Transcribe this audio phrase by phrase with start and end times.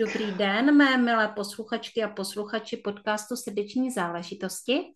[0.00, 4.94] Dobrý den, mé milé posluchačky a posluchači podcastu Srdeční záležitosti.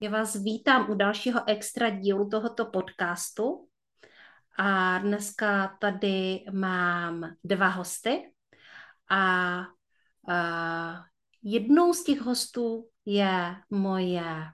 [0.00, 3.68] Já vás vítám u dalšího extra dílu tohoto podcastu.
[4.58, 8.32] A dneska tady mám dva hosty.
[9.10, 9.66] A, a
[11.42, 14.44] jednou z těch hostů je moje,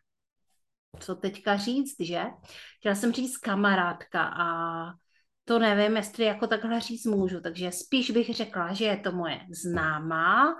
[1.01, 2.23] co teďka říct, že?
[2.79, 4.47] Chtěla jsem říct kamarádka a
[5.45, 9.41] to nevím, jestli jako takhle říct můžu, takže spíš bych řekla, že je to moje
[9.51, 10.57] známá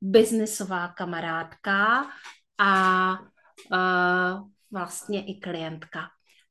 [0.00, 2.06] biznisová kamarádka
[2.58, 3.10] a
[3.72, 6.00] uh, vlastně i klientka.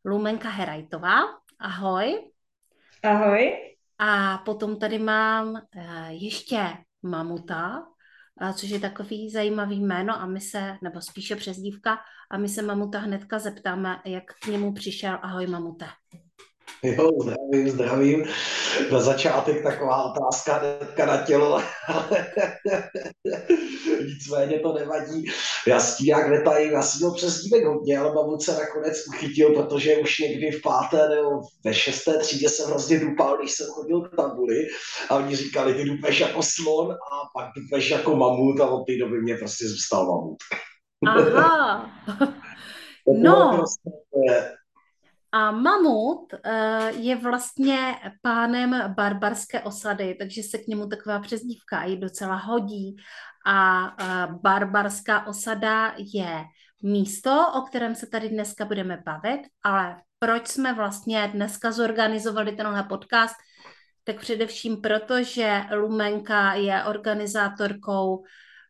[0.05, 1.21] Lumenka Herajtová,
[1.59, 2.31] ahoj.
[3.03, 3.53] Ahoj.
[3.97, 6.67] A potom tady mám uh, ještě
[7.03, 7.83] Mamuta,
[8.41, 11.97] uh, což je takový zajímavý jméno a my se, nebo spíše přezdívka,
[12.31, 15.19] a my se Mamuta hnedka zeptáme, jak k němu přišel.
[15.21, 15.87] Ahoj Mamute.
[16.83, 18.25] Jo, zdravím, zdravím.
[18.91, 22.27] Na začátek taková otázka hnedka na tělo, ale
[24.05, 25.25] nicméně to nevadí.
[25.67, 29.53] Já s tím jak netajím, já jsem měl přezdívek hodně, ale mám se nakonec uchytil,
[29.53, 31.29] protože už někdy v páté nebo
[31.65, 34.67] ve šesté třídě jsem hrozně dupal, když jsem chodil k tabuli
[35.09, 38.97] a oni říkali, ty dupeš jako slon a pak dupeš jako mamut a od té
[38.97, 40.37] doby mě prostě zůstal mamut.
[41.07, 41.91] Aha.
[43.07, 43.53] no.
[43.55, 43.89] Prostě,
[45.31, 51.97] a mamut uh, je vlastně pánem barbarské osady, takže se k němu taková přezdívka i
[51.97, 52.95] docela hodí.
[53.45, 53.87] A
[54.27, 56.43] uh, barbarská osada je
[56.83, 62.83] místo, o kterém se tady dneska budeme bavit, ale proč jsme vlastně dneska zorganizovali tenhle
[62.83, 63.35] podcast,
[64.03, 68.23] tak především proto, že Lumenka je organizátorkou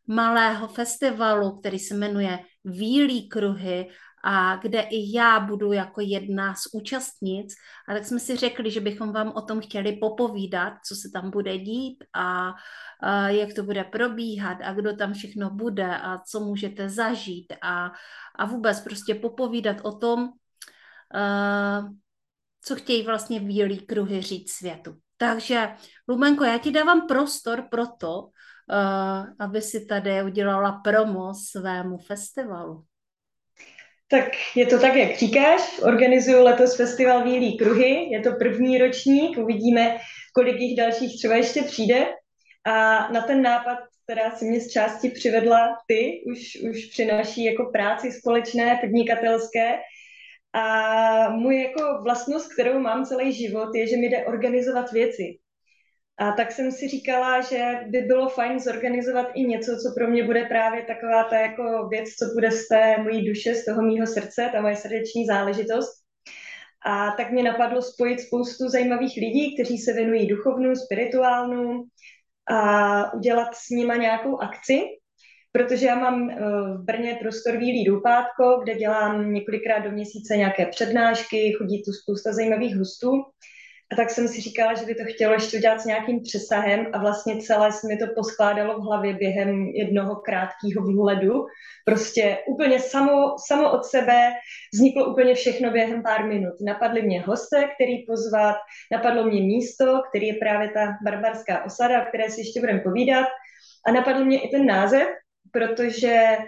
[0.06, 3.88] malého festivalu, který se jmenuje Výlí kruhy
[4.24, 7.54] a kde i já budu jako jedna z účastnic.
[7.88, 11.30] A tak jsme si řekli, že bychom vám o tom chtěli popovídat, co se tam
[11.30, 12.54] bude dít a,
[13.02, 17.92] a jak to bude probíhat a kdo tam všechno bude a co můžete zažít a,
[18.38, 21.90] a vůbec prostě popovídat o tom, uh,
[22.62, 24.96] co chtějí vlastně bílý kruhy říct světu.
[25.16, 25.74] Takže,
[26.08, 32.84] Lumenko, já ti dávám prostor pro to, uh, aby si tady udělala promo svému festivalu.
[34.10, 35.80] Tak je to tak, jak říkáš.
[35.82, 38.08] Organizuju letos festival Bílý kruhy.
[38.10, 39.38] Je to první ročník.
[39.38, 39.98] Uvidíme,
[40.34, 42.06] kolik jich dalších třeba ještě přijde.
[42.66, 47.44] A na ten nápad, která si mě z části přivedla ty, už, už při naší
[47.44, 49.78] jako práci společné, podnikatelské.
[50.52, 55.38] A můj jako vlastnost, kterou mám celý život, je, že mi jde organizovat věci.
[56.20, 60.24] A tak jsem si říkala, že by bylo fajn zorganizovat i něco, co pro mě
[60.24, 64.06] bude právě taková ta jako věc, co bude z té mojí duše, z toho mýho
[64.06, 65.92] srdce, ta moje srdeční záležitost.
[66.86, 71.84] A tak mě napadlo spojit spoustu zajímavých lidí, kteří se věnují duchovnu, spirituálnu
[72.50, 74.82] a udělat s nima nějakou akci,
[75.52, 76.36] protože já mám eh,
[76.78, 82.32] v Brně prostor Výlí Doupátko, kde dělám několikrát do měsíce nějaké přednášky, chodí tu spousta
[82.32, 83.10] zajímavých hostů
[83.92, 86.98] a tak jsem si říkala, že by to chtělo ještě udělat s nějakým přesahem a
[86.98, 91.46] vlastně celé se mi to poskládalo v hlavě během jednoho krátkého vhledu.
[91.84, 94.30] Prostě úplně samo, samo od sebe
[94.74, 96.54] vzniklo úplně všechno během pár minut.
[96.60, 98.56] Napadly mě hosté, který pozvat,
[98.92, 103.26] napadlo mě místo, který je právě ta barbarská osada, o které si ještě budeme povídat.
[103.86, 105.08] A napadl mě i ten název,
[105.52, 106.38] protože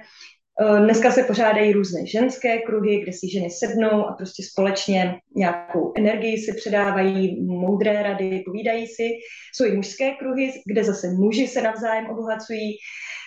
[0.78, 6.38] dneska se pořádají různé ženské kruhy, kde si ženy sednou a prostě společně nějakou energii
[6.38, 9.10] si předávají, moudré rady, povídají si.
[9.54, 12.76] Jsou i mužské kruhy, kde zase muži se navzájem obohacují.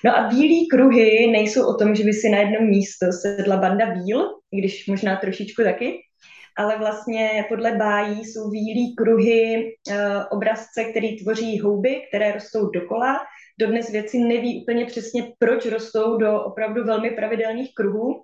[0.06, 3.86] No a bílí kruhy nejsou o tom, že by si na jednom místo sedla banda
[3.86, 5.94] bíl, i když možná trošičku taky,
[6.58, 13.20] ale vlastně podle bájí jsou bílí kruhy e, obrazce, který tvoří houby, které rostou dokola
[13.60, 18.24] dodnes věci neví úplně přesně, proč rostou do opravdu velmi pravidelných kruhů.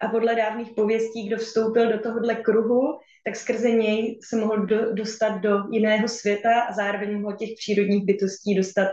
[0.00, 4.94] A podle dávných pověstí, kdo vstoupil do tohohle kruhu, tak skrze něj se mohl do,
[4.94, 8.88] dostat do jiného světa a zároveň mohl těch přírodních bytostí dostat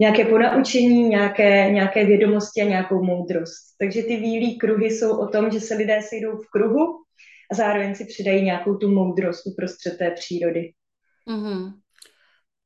[0.00, 3.76] nějaké ponaučení, nějaké, nějaké vědomosti a nějakou moudrost.
[3.78, 6.86] Takže ty výlí kruhy jsou o tom, že se lidé sejdou v kruhu
[7.52, 10.72] a zároveň si přidají nějakou tu moudrost uprostřed té přírody.
[11.28, 11.72] Mm-hmm.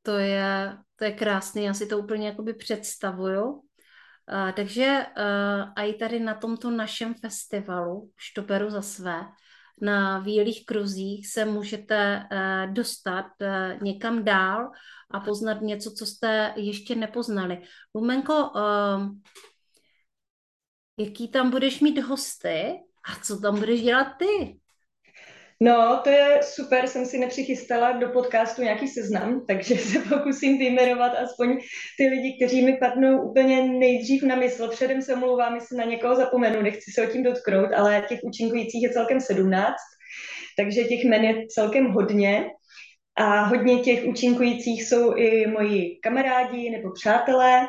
[0.03, 3.45] To je, to je krásný, já si to úplně jakoby představuju.
[3.53, 9.25] Uh, takže uh, a i tady na tomto našem festivalu, už to beru za své,
[9.81, 14.71] na Výlých kruzích se můžete uh, dostat uh, někam dál
[15.11, 17.61] a poznat něco, co jste ještě nepoznali.
[17.95, 19.15] Lumenko, uh,
[20.97, 22.73] jaký tam budeš mít hosty
[23.09, 24.59] a co tam budeš dělat ty?
[25.59, 31.11] No, to je super, jsem si nepřichystala do podcastu nějaký seznam, takže se pokusím vyjmenovat
[31.15, 31.57] aspoň
[31.97, 34.67] ty lidi, kteří mi padnou úplně nejdřív na mysl.
[34.67, 38.83] Předem se omlouvám, jestli na někoho zapomenu, nechci se o tím dotknout, ale těch účinkujících
[38.83, 39.75] je celkem 17,
[40.57, 42.45] takže těch men je celkem hodně.
[43.19, 47.67] A hodně těch účinkujících jsou i moji kamarádi nebo přátelé,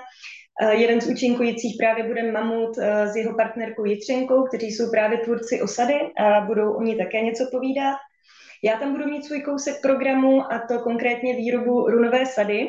[0.70, 5.62] jeden z účinkujících právě bude Mamut eh, s jeho partnerkou Jitřenkou, kteří jsou právě tvůrci
[5.62, 7.96] osady a budou o ní také něco povídat.
[8.64, 12.66] Já tam budu mít svůj kousek programu a to konkrétně výrobu runové sady.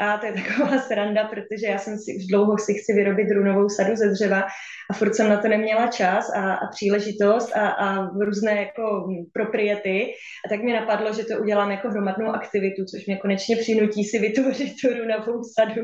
[0.00, 3.68] A to je taková sranda, protože já jsem si už dlouho si chci vyrobit runovou
[3.68, 4.46] sadu ze dřeva
[4.90, 10.12] a furt jsem na to neměla čas a, a příležitost a, a různé jako propriety.
[10.46, 14.18] A tak mi napadlo, že to udělám jako hromadnou aktivitu, což mě konečně přinutí si
[14.18, 15.82] vytvořit tu runovou sadu.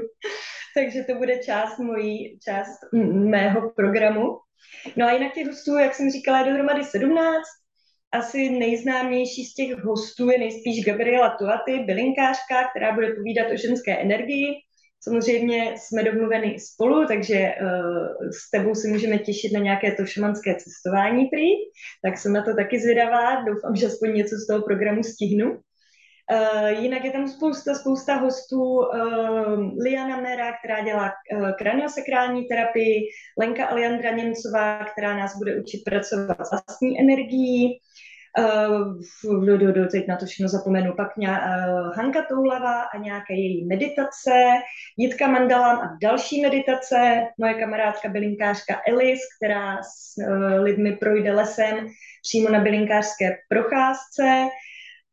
[0.76, 2.78] takže to bude část mojí, část
[3.28, 4.38] mého programu.
[4.96, 7.42] No a jinak těch hostů, jak jsem říkala, je dohromady 17.
[8.12, 13.98] Asi nejznámější z těch hostů je nejspíš Gabriela Tuaty, bylinkářka, která bude povídat o ženské
[13.98, 14.46] energii.
[15.02, 20.54] Samozřejmě jsme domluveni spolu, takže uh, s tebou si můžeme těšit na nějaké to šamanské
[20.54, 21.48] cestování prý.
[22.04, 23.42] Tak jsem na to taky zvědavá.
[23.44, 25.60] Doufám, že aspoň něco z toho programu stihnu.
[26.30, 28.62] Uh, jinak je tam spousta, spousta hostů.
[28.62, 33.00] Uh, Liana Mera, která dělá uh, kraniosakrální terapii,
[33.38, 37.80] Lenka Aliandra Němcová, která nás bude učit pracovat s vlastní energií,
[38.38, 42.98] uh, do, do, do, teď na to všechno zapomenu, pak ně, uh, Hanka Toulava a
[42.98, 44.52] nějaké její meditace,
[44.96, 51.86] Jitka Mandalam a další meditace, moje kamarádka bylinkářka Elis, která s uh, lidmi projde lesem
[52.22, 54.48] přímo na bylinkářské procházce,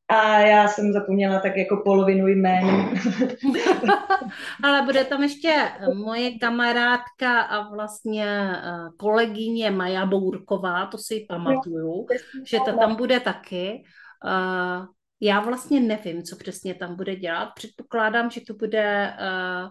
[0.10, 2.66] a já jsem zapomněla tak jako polovinu jmén.
[4.64, 12.06] Ale bude tam ještě moje kamarádka a vlastně eh, kolegyně Maja Bourková, to si pamatuju,
[12.46, 13.84] že to tam bude taky.
[14.26, 14.86] Eh,
[15.22, 17.50] já vlastně nevím, co přesně tam bude dělat.
[17.56, 19.70] Předpokládám, že to bude eh,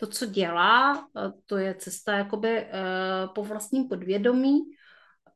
[0.00, 1.06] to, co dělá,
[1.46, 2.66] to je cesta jakoby
[3.34, 4.60] po vlastním podvědomí,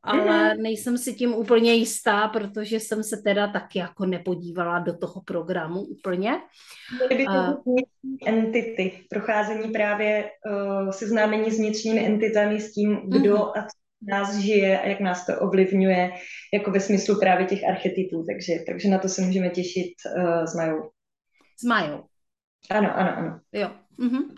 [0.02, 0.62] ale mm-hmm.
[0.62, 5.80] nejsem si tím úplně jistá, protože jsem se teda taky jako nepodívala do toho programu
[5.80, 6.32] úplně.
[6.98, 7.78] Měly by to uh,
[8.26, 13.58] entity, procházení právě uh, seznámení s vnitřními entitami, s tím, kdo mm-hmm.
[13.58, 13.66] a
[14.02, 16.10] nás žije a jak nás to ovlivňuje,
[16.54, 20.54] jako ve smyslu právě těch archetypů, takže, takže na to se můžeme těšit uh, s
[20.54, 20.90] Majou.
[21.60, 22.04] S Majou.
[22.70, 23.40] Ano, ano, ano.
[23.52, 23.70] Jo.
[23.98, 24.36] Mm-hmm.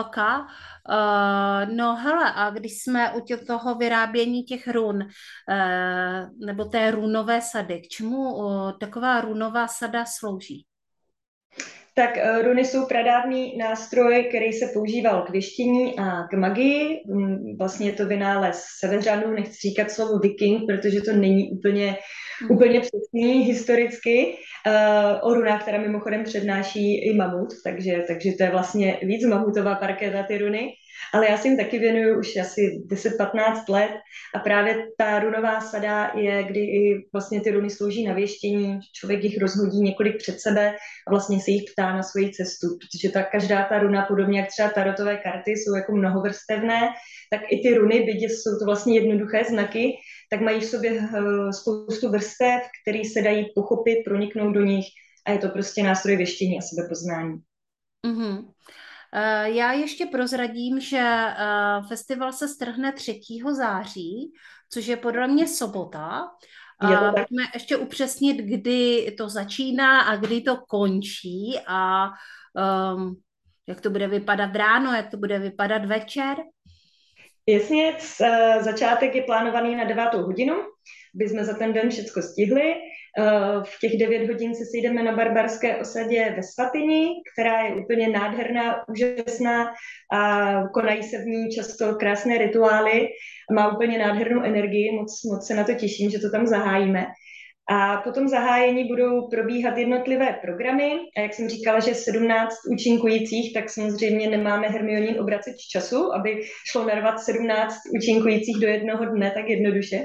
[0.00, 0.16] OK.
[0.16, 6.90] Uh, no hele, a když jsme u tě, toho vyrábění těch run, uh, nebo té
[6.90, 10.66] runové sady, k čemu uh, taková runová sada slouží?
[11.96, 17.02] Tak uh, runy jsou pradávný nástroj, který se používal k věštění a k magii.
[17.06, 21.96] Um, vlastně je to vynález seveřanů, nechci říkat slovo viking, protože to není úplně,
[22.42, 22.50] mm.
[22.50, 24.36] úplně přesný historicky.
[24.66, 29.74] Uh, o runách, která mimochodem přednáší i mamut, takže, takže to je vlastně víc mamutová
[29.74, 30.72] parketa ty runy
[31.12, 33.90] ale já si jim taky věnuju už asi 10-15 let
[34.34, 39.24] a právě ta runová sada je, kdy i vlastně ty runy slouží na věštění, člověk
[39.24, 40.74] jich rozhodí několik před sebe
[41.08, 44.48] a vlastně se jich ptá na svoji cestu, protože ta, každá ta runa, podobně jak
[44.48, 46.80] třeba tarotové karty, jsou jako mnohovrstevné,
[47.30, 49.92] tak i ty runy, byť jsou to vlastně jednoduché znaky,
[50.30, 54.86] tak mají v sobě eh, spoustu vrstev, které se dají pochopit, proniknout do nich
[55.26, 57.36] a je to prostě nástroj věštění a sebepoznání.
[58.06, 58.44] Mm-hmm.
[59.16, 61.34] Eh, já ještě prozradím, že eh,
[61.88, 63.20] festival se strhne 3.
[63.52, 64.32] září,
[64.70, 66.28] což je podle mě sobota.
[66.80, 72.08] A pojďme ještě upřesnit, kdy to začíná a kdy to končí a
[72.94, 73.16] um,
[73.66, 76.36] jak to bude vypadat ráno, jak to bude vypadat večer.
[77.48, 80.54] Jasně, eh, začátek je plánovaný na 9 hodinu,
[81.14, 82.74] aby jsme za ten den všechno stihli.
[83.18, 88.08] Eh, v těch 9 hodin se sejdeme na barbarské osadě ve Svatyni, která je úplně
[88.08, 89.66] nádherná, úžasná
[90.12, 93.08] a konají se v ní často krásné rituály.
[93.52, 97.06] Má úplně nádhernou energii, moc, moc se na to těším, že to tam zahájíme.
[97.70, 100.92] A po tom zahájení budou probíhat jednotlivé programy.
[101.16, 106.40] A jak jsem říkala, že 17 účinkujících, tak samozřejmě nemáme Hermionin obraceč času, aby
[106.70, 110.04] šlo narvat 17 účinkujících do jednoho dne tak jednoduše.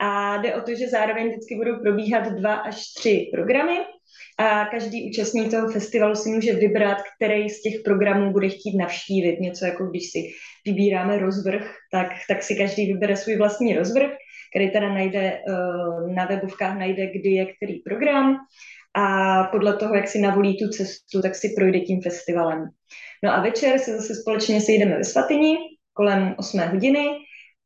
[0.00, 3.78] A jde o to, že zároveň vždycky budou probíhat dva až tři programy.
[4.38, 9.40] a každý účastník toho festivalu si může vybrat, který z těch programů bude chtít navštívit.
[9.40, 10.18] Něco jako když si
[10.66, 14.10] vybíráme rozvrh, tak, tak si každý vybere svůj vlastní rozvrh,
[14.50, 15.42] který teda najde eh,
[16.14, 18.36] na webovkách, najde, kdy je který program
[18.94, 22.68] a podle toho, jak si navolí tu cestu, tak si projde tím festivalem.
[23.24, 25.56] No a večer se zase společně sejdeme ve Svatyni
[25.92, 27.08] kolem 8 hodiny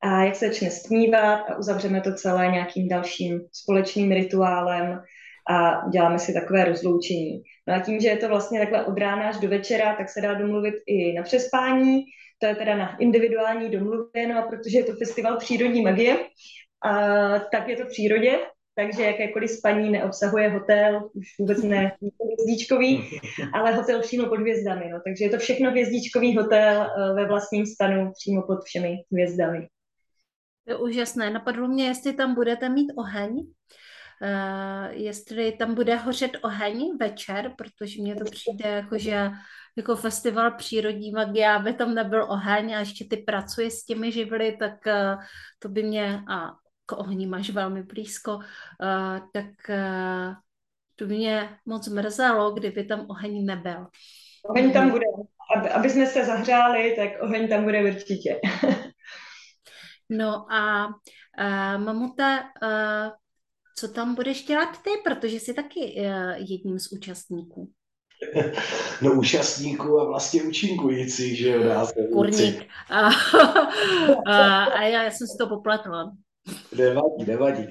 [0.03, 5.03] a jak se začne stmívat a uzavřeme to celé nějakým dalším společným rituálem
[5.51, 7.43] a děláme si takové rozloučení.
[7.69, 10.21] No a tím, že je to vlastně takhle od rána až do večera, tak se
[10.21, 12.05] dá domluvit i na přespání,
[12.39, 16.17] to je teda na individuální domluvě, no a protože je to festival přírodní magie,
[16.85, 18.39] a, tak je to v přírodě,
[18.75, 21.93] takže jakékoliv spaní neobsahuje hotel, už vůbec ne
[22.25, 23.11] hvězdíčkový,
[23.55, 24.89] ale hotel přímo pod hvězdami.
[24.89, 25.01] No.
[25.05, 29.69] Takže je to všechno hvězdíčkový hotel eh, ve vlastním stanu přímo pod všemi hvězdami.
[30.65, 31.31] To je úžasné.
[31.31, 33.47] Napadlo mě, jestli tam budete mít oheň, uh,
[34.91, 39.31] jestli tam bude hořet oheň večer, protože mně to přijde jako, že
[39.77, 44.57] jako festival přírodní magie, aby tam nebyl oheň a ještě ty pracuje s těmi živly,
[44.59, 45.23] tak uh,
[45.59, 46.51] to by mě, a
[46.87, 48.43] k ohni máš velmi blízko, uh,
[49.33, 50.35] tak uh,
[50.97, 53.87] to mě moc mrzelo, kdyby tam oheň nebyl.
[54.45, 55.07] Oheň tam bude.
[55.57, 58.41] Aby, aby jsme se zahřáli, tak oheň tam bude určitě.
[60.17, 63.11] no a uh, mamuta, uh,
[63.79, 67.71] co tam budeš dělat ty, protože jsi taky uh, jedním z účastníků.
[69.03, 72.65] No účastníků a vlastně účinkující, že jo, dá se Kurník.
[72.91, 73.01] A,
[74.27, 76.13] a, a já, já jsem si to popletla.
[76.77, 77.67] Nevadí, nevadí.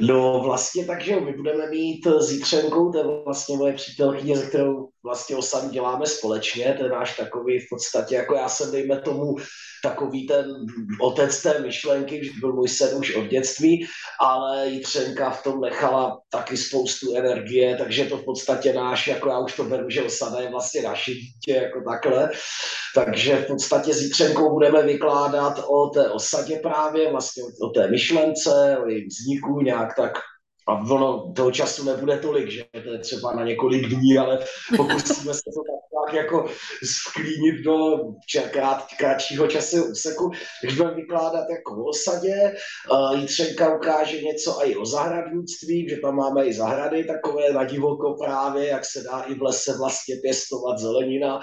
[0.00, 5.36] No vlastně takže my budeme mít zítřenkou, to je vlastně moje přítelkyně, se kterou vlastně
[5.36, 9.36] osam děláme společně, ten náš takový v podstatě, jako já jsem dejme tomu
[9.82, 10.46] takový ten
[11.00, 13.86] otec té myšlenky, že byl můj sen už od dětství,
[14.20, 19.38] ale Jitřenka v tom nechala taky spoustu energie, takže to v podstatě náš, jako já
[19.38, 22.30] už to beru, že osada je vlastně naše dítě, jako takhle.
[22.94, 28.78] Takže v podstatě s Jitřenkou budeme vykládat o té osadě právě, vlastně o té myšlence,
[28.84, 30.12] o jejím vzniku, nějak tak
[30.66, 34.38] a ono toho času nebude tolik, že to je třeba na několik dní, ale
[34.76, 35.60] pokusíme se to
[36.04, 36.46] tak jako
[36.84, 37.98] sklínit do
[38.52, 40.30] krát, kratšího času úseku,
[40.62, 42.54] když budeme vykládat jako o osadě.
[42.90, 48.16] Uh, Jitřenka ukáže něco i o zahradnictví, že tam máme i zahrady takové na divoko
[48.24, 51.40] právě, jak se dá i v lese vlastně pěstovat zelenina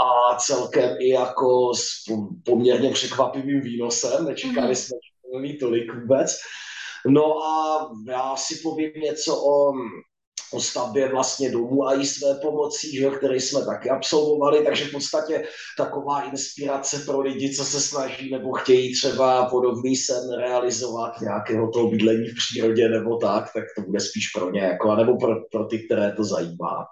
[0.00, 2.04] a celkem i jako s
[2.44, 4.74] poměrně překvapivým výnosem, nečekali mm-hmm.
[4.74, 6.36] jsme mít tolik vůbec.
[7.06, 9.72] No a já si povím něco o,
[10.52, 14.92] o stavbě vlastně domů a i své pomocí, že, které jsme taky absolvovali, takže v
[14.92, 15.44] podstatě
[15.76, 21.90] taková inspirace pro lidi, co se snaží nebo chtějí třeba podobný sen realizovat nějakého toho
[21.90, 25.64] bydlení v přírodě nebo tak, tak to bude spíš pro ně, jako, nebo pro, pro
[25.64, 26.86] ty, které to zajímá.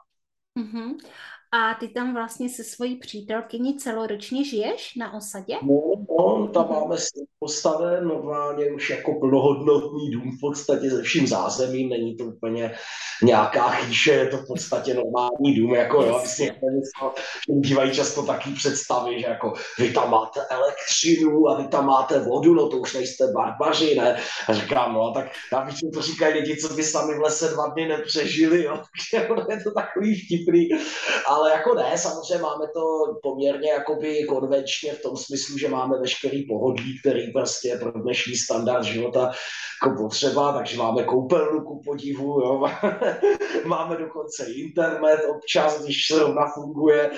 [0.58, 0.94] Mm-hmm.
[1.52, 5.54] A ty tam vlastně se svojí přítelkyní celoročně žiješ na osadě?
[5.62, 5.82] No,
[6.18, 6.96] no tam máme
[7.38, 12.74] postaven normálně už jako plnohodnotný dům v podstatě se vším zázemím, není to úplně
[13.22, 16.50] nějaká chýše, je to v podstatě normální dům, jako jo, si
[17.48, 22.54] bývají často taky představy, že jako vy tam máte elektřinu a vy tam máte vodu,
[22.54, 24.20] no to už nejste barbaři, ne?
[24.48, 27.66] A říkám, no tak já bych to říkají lidi, co by sami v lese dva
[27.68, 28.82] dny nepřežili, jo,
[29.50, 30.68] je to takový vtipný,
[31.38, 32.82] ale jako ne, samozřejmě máme to
[33.22, 38.82] poměrně jakoby konvenčně v tom smyslu, že máme veškerý pohodlí, který prostě pro dnešní standard
[38.84, 39.30] života
[39.82, 42.64] jako potřeba, takže máme koupelnu ku podivu, jo.
[43.64, 47.10] máme dokonce internet občas, když zrovna funguje,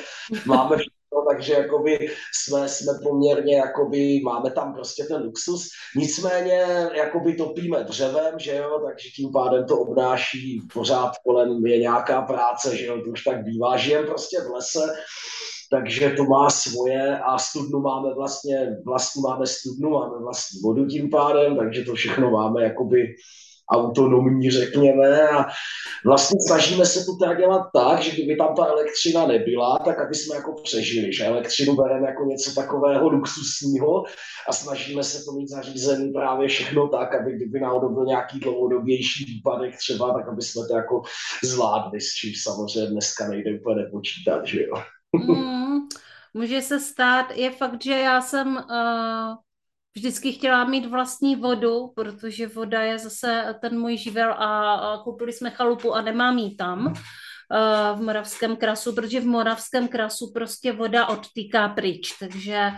[0.47, 0.77] máme
[1.21, 7.85] No, takže jakoby jsme, jsme poměrně, jakoby, máme tam prostě ten luxus, nicméně jakoby topíme
[7.85, 13.01] dřevem, že jo, takže tím pádem to obnáší pořád kolem je nějaká práce, že jo,
[13.05, 14.93] to už tak bývá, žijem prostě v lese,
[15.71, 21.11] takže to má svoje a studnu máme vlastně, vlastní máme studnu, máme vlastní vodu tím
[21.11, 23.15] pádem, takže to všechno máme jakoby
[23.71, 25.47] autonomní, řekněme, a
[26.05, 30.15] vlastně snažíme se to teda dělat tak, že kdyby tam ta elektřina nebyla, tak aby
[30.15, 34.05] jsme jako přežili, že elektřinu bereme jako něco takového luxusního
[34.49, 39.25] a snažíme se to mít zařízený právě všechno tak, aby kdyby náhodou byl nějaký dlouhodobější
[39.25, 41.03] výpadek třeba, tak aby jsme to jako
[41.45, 44.75] zvládli, s čím samozřejmě dneska nejde úplně nepočítat, že jo.
[45.17, 45.79] Mm,
[46.35, 49.50] může se stát, je fakt, že já jsem uh
[49.97, 55.51] vždycky chtěla mít vlastní vodu, protože voda je zase ten můj živel a, koupili jsme
[55.51, 61.07] chalupu a nemám ji tam uh, v Moravském krasu, protože v Moravském krasu prostě voda
[61.07, 62.71] odtýká pryč, takže,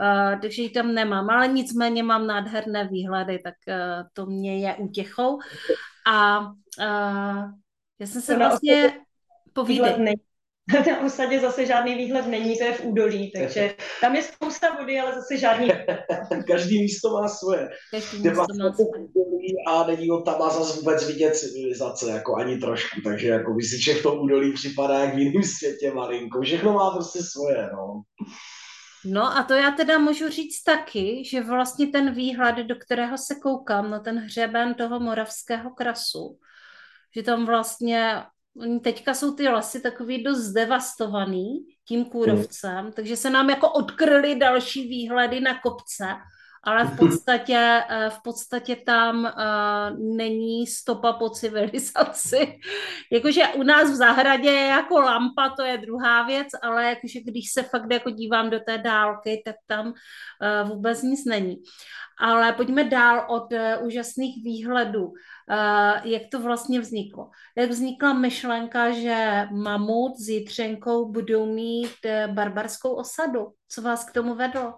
[0.00, 4.74] uh, takže ji tam nemám, ale nicméně mám nádherné výhledy, tak uh, to mě je
[4.74, 5.38] útěchou.
[6.06, 6.40] A
[8.00, 9.00] Já jsem se vlastně...
[9.52, 10.29] Povídej.
[10.72, 15.00] Na osadě zase žádný výhled není, to je v údolí, takže tam je spousta vody,
[15.00, 15.68] ale zase žádný.
[16.46, 17.68] Každý místo má svoje.
[17.90, 19.06] Každý místo vlastně má svoje.
[19.66, 23.94] A není ho tam a zase vůbec vidět civilizace, jako ani trošku, takže jako že
[23.94, 26.42] v tom údolí připadá jak v jiném světě malinko.
[26.42, 28.02] Všechno má prostě svoje, no.
[29.04, 33.34] No a to já teda můžu říct taky, že vlastně ten výhled, do kterého se
[33.34, 36.38] koukám, na ten hřeben toho moravského krasu,
[37.16, 38.22] že tam vlastně
[38.82, 42.92] teďka jsou ty lesy takový dost zdevastovaný tím kůrovcem, mm.
[42.92, 46.04] takže se nám jako odkryly další výhledy na kopce,
[46.62, 52.58] ale v podstatě, eh, v podstatě tam uh, není stopa po civilizaci.
[53.12, 57.52] Jakože u nás v zahradě je jako lampa, to je druhá věc, ale jakože když
[57.52, 61.56] se fakt jako dívám do té dálky, tak tam uh, vůbec nic není.
[62.18, 65.12] Ale pojďme dál od úžasných výhledů.
[66.04, 67.30] Jak to vlastně vzniklo?
[67.56, 73.46] Jak vznikla myšlenka, že mamut s Jitřenkou budou mít barbarskou osadu?
[73.68, 74.74] Co vás k tomu vedlo?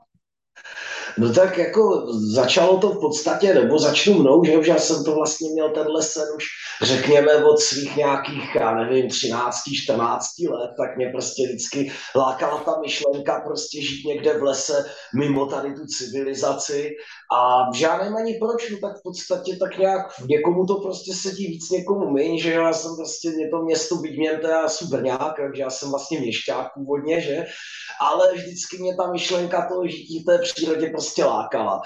[1.19, 5.15] No tak jako začalo to v podstatě, nebo začnu mnou, že už já jsem to
[5.15, 6.45] vlastně měl tenhle sen už
[6.83, 12.81] řekněme od svých nějakých, já nevím, 13, 14 let, tak mě prostě vždycky lákala ta
[12.81, 16.91] myšlenka prostě žít někde v lese mimo tady tu civilizaci.
[17.33, 21.71] A žádném ani proč, no tak v podstatě tak nějak někomu to prostě sedí víc,
[21.71, 25.71] někomu méně, že já jsem prostě, mě to město Bigměnte, já jsem Brňák, takže já
[25.71, 27.45] jsem vlastně měšťák původně, že,
[28.01, 31.81] ale vždycky mě ta myšlenka toho žití v té přírodě prostě lákala.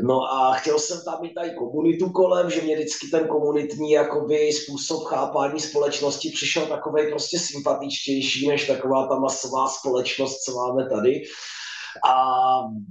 [0.00, 4.52] No a chtěl jsem tam mít tady komunitu kolem, že mě vždycky ten komunitní jakoby
[4.52, 11.22] způsob chápání společnosti přišel takovej prostě sympatičtější než taková ta masová společnost, co máme tady.
[12.08, 12.14] A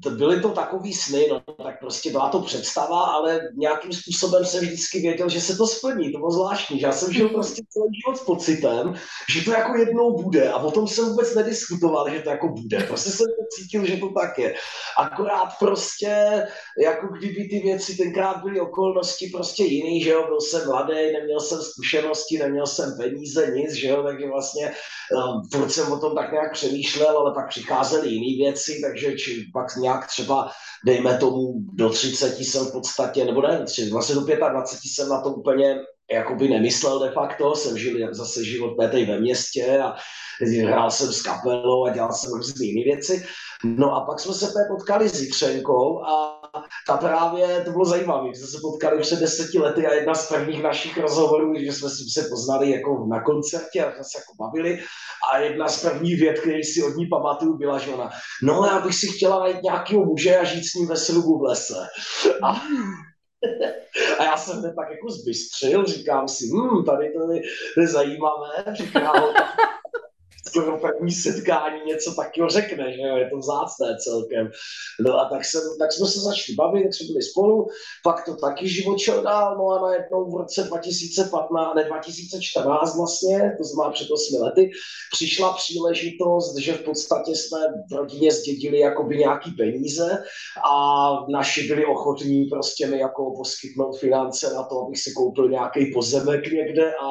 [0.09, 4.99] byly to takový sny, no, tak prostě byla to představa, ale nějakým způsobem jsem vždycky
[4.99, 8.17] věděl, že se to splní, to bylo zvláštní, že já jsem žil prostě celý život
[8.17, 8.93] s pocitem,
[9.33, 12.79] že to jako jednou bude a o tom jsem vůbec nediskutoval, že to jako bude,
[12.79, 14.55] prostě jsem to cítil, že to tak je.
[14.97, 16.43] Akorát prostě,
[16.83, 21.39] jako kdyby ty věci tenkrát byly okolnosti prostě jiný, že jo, byl jsem mladý, neměl
[21.39, 24.71] jsem zkušenosti, neměl jsem peníze, nic, že jo, takže vlastně
[25.15, 29.45] um, furt jsem o tom tak nějak přemýšlel, ale pak přicházely jiné věci, takže či
[29.53, 30.51] pak nějak třeba,
[30.85, 35.29] dejme tomu, do 30 jsem v podstatě, nebo ne, vlastně do 25 jsem na to
[35.29, 35.75] úplně
[36.11, 39.95] jakoby nemyslel de facto, jsem žil zase život tady ve městě a
[40.65, 43.25] hrál jsem s kapelou a dělal jsem různé jiné věci.
[43.63, 46.38] No a pak jsme se potkali s Jitřenkou a
[46.87, 50.63] ta právě, to bylo zajímavé, jsme se potkali před deseti lety a jedna z prvních
[50.63, 54.79] našich rozhovorů, že jsme se poznali jako na koncertě a jsme se jako bavili
[55.31, 58.09] a jedna z prvních věd, které si od ní pamatuju, byla, že ona,
[58.43, 61.43] no já bych si chtěla najít nějakého muže a žít s ním ve srubu v
[61.43, 61.87] lese.
[62.43, 62.61] A
[64.19, 67.41] a já jsem to tak jako zbystřil, říkám si, hm, tady to je,
[67.73, 69.23] to je zajímavé, říkám,
[70.49, 74.51] skoro první setkání něco takového řekne, že jo, je to vzácné celkem.
[75.05, 77.67] No a tak, jsem, tak jsme se začali bavit, tak jsme byli spolu,
[78.03, 83.55] pak to taky život šel dál, no a najednou v roce 2015, ne 2014 vlastně,
[83.57, 84.71] to znamená před 8 lety,
[85.11, 87.59] přišla příležitost, že v podstatě jsme
[87.91, 90.23] v rodině zdědili jakoby nějaký peníze
[90.71, 90.73] a
[91.29, 96.51] naši byli ochotní prostě mi jako poskytnout finance na to, abych si koupil nějaký pozemek
[96.51, 97.07] někde a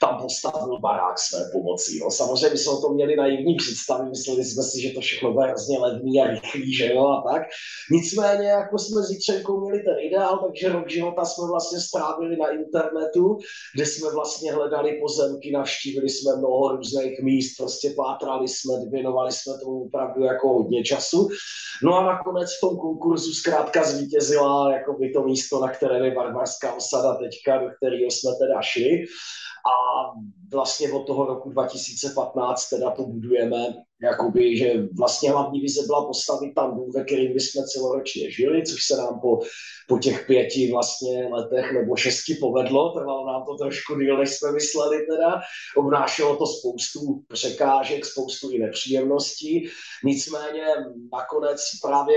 [0.00, 1.98] tam postavil barák své pomocí.
[2.00, 5.46] No, samozřejmě jsme o tom měli naivní představy, mysleli jsme si, že to všechno bude
[5.46, 7.42] hrozně levný a rychlý, že jo, a tak.
[7.90, 12.48] Nicméně, jako jsme s Jitřenkou měli ten ideál, takže rok života jsme vlastně strávili na
[12.48, 13.38] internetu,
[13.74, 19.52] kde jsme vlastně hledali pozemky, navštívili jsme mnoho různých míst, prostě pátrali jsme, věnovali jsme
[19.58, 21.28] tomu opravdu jako hodně času.
[21.82, 26.14] No a nakonec v tom konkurzu zkrátka zvítězila jako by to místo, na které je
[26.14, 29.04] barbarská osada teďka, do kterého jsme teda šli.
[29.60, 29.74] A
[30.52, 36.54] vlastně od toho roku 2015 teda to budujeme, jakoby, že vlastně hlavní vize byla postavit
[36.54, 39.38] tam dům, ve kterým bychom celoročně žili, což se nám po,
[39.88, 44.52] po těch pěti vlastně letech nebo šesti povedlo, trvalo nám to trošku díl, než jsme
[44.52, 45.40] mysleli teda,
[45.76, 49.68] obnášelo to spoustu překážek, spoustu i nepříjemností,
[50.04, 50.64] nicméně
[51.12, 52.16] nakonec právě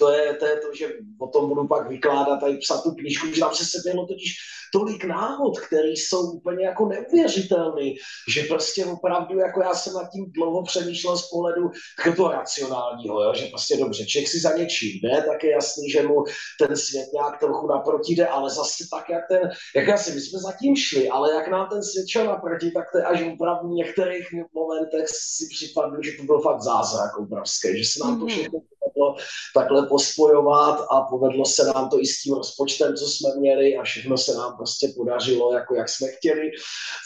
[0.00, 3.26] to je, to je to, že o tom budu pak vykládat a psat tu knížku,
[3.26, 4.34] že tam se seběhlo totiž
[4.72, 7.90] tolik náhod, které jsou úplně jako neuvěřitelné,
[8.28, 11.70] že prostě opravdu, jako já jsem nad tím dlouho přemýšlel z pohledu
[12.16, 13.34] toho racionálního, jo?
[13.34, 16.24] že prostě dobře, člověk si za něčím jde, tak je jasný, že mu
[16.58, 20.38] ten svět nějak trochu naproti jde, ale zase tak, jak ten, jak asi my jsme
[20.38, 23.72] zatím šli, ale jak nám ten svět šel naproti, tak to je až opravdu v
[23.72, 28.34] některých momentech si připadlo, že to byl fakt zázrak obrovský, že se nám to mhm.
[28.34, 29.16] všechno povedlo
[29.54, 33.82] takhle pospojovat a povedlo se nám to i s tím rozpočtem, co jsme měli a
[33.82, 36.50] všechno se nám prostě podařilo, jako jak jsme chtěli,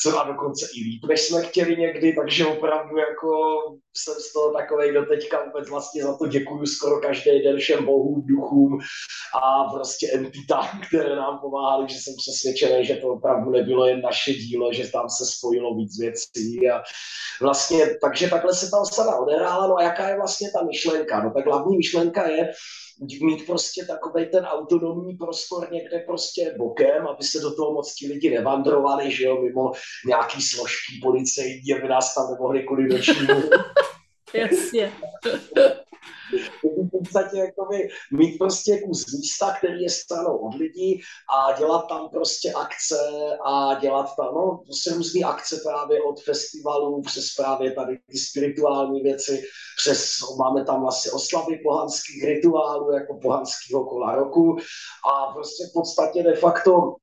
[0.03, 3.31] co a dokonce i líp, než jsme chtěli někdy, takže opravdu jako
[3.97, 7.85] jsem z toho takovej do teďka vůbec vlastně za to děkuju skoro každý den všem
[7.85, 8.79] bohům, duchům
[9.43, 14.33] a prostě entitám, které nám pomáhali, že jsem přesvědčený, že to opravdu nebylo jen naše
[14.33, 16.83] dílo, že tam se spojilo víc věcí a
[17.41, 21.25] vlastně, takže takhle se tam sada odehrála, no a jaká je vlastně ta myšlenka?
[21.25, 22.53] No tak hlavní myšlenka je,
[23.01, 28.09] mít prostě takový ten autonomní prostor někde prostě bokem, aby se do toho moc ti
[28.09, 29.73] lidi nevandrovali, že jo, mimo
[30.07, 33.43] nějaký složky policejní, aby nás tam nemohli kvůli nočnímu.
[34.35, 34.93] Jasně
[36.99, 41.01] podstatě jakoby mít prostě kus místa, který je stranou od lidí
[41.37, 42.99] a dělat tam prostě akce
[43.45, 49.01] a dělat tam, no, prostě různé akce právě od festivalů přes právě tady ty spirituální
[49.01, 49.43] věci,
[49.77, 54.57] přes, máme tam vlastně oslavy pohanských rituálů, jako pohanského kola roku
[55.11, 56.95] a prostě v podstatě de facto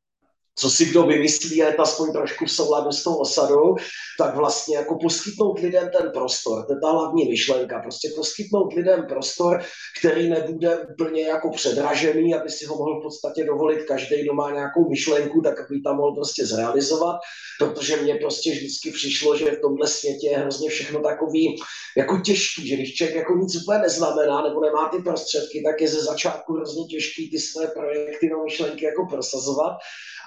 [0.55, 3.75] co si kdo vymyslí, ale aspoň trošku v souladu s tou osadou,
[4.17, 9.05] tak vlastně jako poskytnout lidem ten prostor, to je ta hlavní myšlenka, prostě poskytnout lidem
[9.09, 9.63] prostor,
[9.99, 14.51] který nebude úplně jako předražený, aby si ho mohl v podstatě dovolit každý, kdo má
[14.51, 17.15] nějakou myšlenku, tak aby tam mohl prostě zrealizovat,
[17.59, 21.55] protože mně prostě vždycky přišlo, že v tomhle světě je hrozně všechno takový
[21.97, 25.87] jako těžký, že když člověk jako nic úplně neznamená nebo nemá ty prostředky, tak je
[25.87, 29.77] ze začátku hrozně těžký ty své projekty na myšlenky jako prosazovat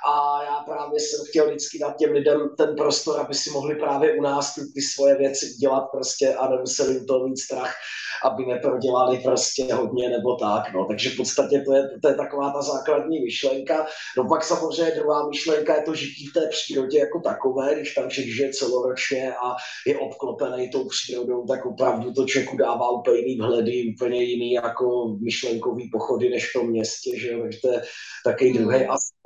[0.06, 4.18] a já právě jsem chtěl vždycky dát těm lidem ten prostor, aby si mohli právě
[4.18, 7.74] u nás ty, ty svoje věci dělat prostě a nemuseli jim to mít strach,
[8.24, 10.84] aby neprodělali prostě hodně nebo tak, no.
[10.84, 13.86] Takže v podstatě to je, to je taková ta základní myšlenka.
[14.16, 18.10] No pak samozřejmě druhá myšlenka je to žití v té přírodě jako takové, když tam
[18.10, 23.36] člověk žije celoročně a je obklopený tou přírodou, tak opravdu to člověku dává úplně jiný
[23.36, 27.82] vhledy, úplně jiný jako myšlenkový pochody než v tom městě, že jo, takže to je
[28.24, 28.90] takový druhý hmm.
[28.90, 29.24] aspekt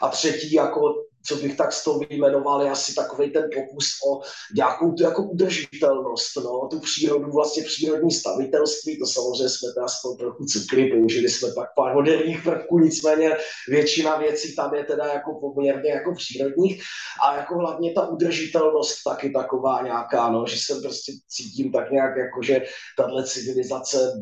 [0.00, 0.94] a třetí, jako
[1.26, 4.20] co bych tak z toho vyjmenoval, je asi takový ten pokus o
[4.56, 10.02] nějakou tu jako udržitelnost, no, tu přírodu, vlastně přírodní stavitelství, to samozřejmě jsme teda z
[10.02, 13.36] toho trochu cukli, použili jsme pak pár moderních prvků, nicméně
[13.68, 16.82] většina věcí tam je teda jako poměrně jako přírodních
[17.26, 22.16] a jako hlavně ta udržitelnost taky taková nějaká, no, že jsem prostě cítím tak nějak
[22.16, 22.62] jako, že
[22.96, 24.12] tahle civilizace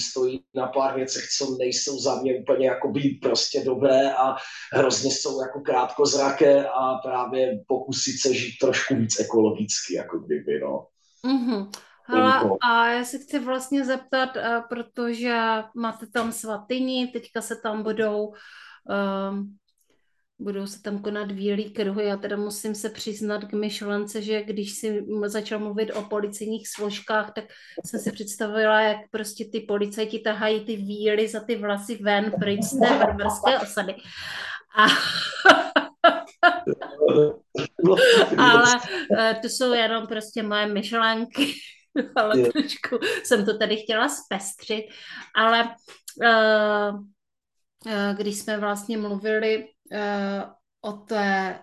[0.00, 4.36] stojí na pár věcech, co nejsou za mě úplně jako být prostě dobré a
[4.72, 10.86] hrozně jsou jako krátkozraké a právě pokusit se žít trošku víc ekologicky, jako kdyby, no.
[11.26, 11.70] Mm-hmm.
[12.04, 15.38] Hele, a já se chci vlastně zeptat, uh, protože
[15.76, 18.34] máte tam svatyni, teďka se tam budou
[19.30, 19.56] um,
[20.42, 22.04] budou se tam konat výlí kruhy.
[22.04, 27.32] Já teda musím se přiznat k myšlence, že když si začal mluvit o policejních složkách,
[27.34, 27.44] tak
[27.86, 32.62] jsem si představila, jak prostě ty policajti tahají ty víly za ty vlasy ven pryč
[32.62, 33.94] z té barbarské osady.
[34.76, 34.86] A
[38.38, 38.74] ale
[39.10, 41.52] uh, to jsou jenom prostě moje myšlenky,
[42.16, 44.84] ale trošku jsem to tady chtěla zpestřit,
[45.36, 45.74] ale
[46.22, 49.66] uh, uh, když jsme vlastně mluvili
[50.80, 51.58] o té,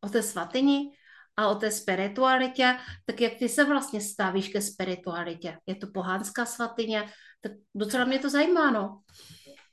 [0.00, 0.90] o té svatyni,
[1.36, 5.58] a o té spiritualitě, tak jak ty se vlastně stavíš ke spiritualitě?
[5.66, 7.04] Je to pohánská svatyně?
[7.40, 9.00] Tak docela mě to zajímá, no.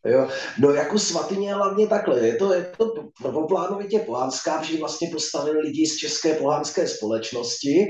[0.06, 0.28] Jo.
[0.60, 5.88] No jako svatyně hlavně takhle, je to, je to prvoplánovitě pohánská, protože vlastně postavili lidi
[5.88, 7.88] z české pohánské společnosti,